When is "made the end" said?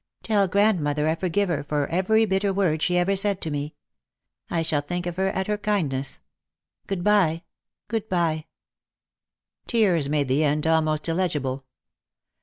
10.09-10.65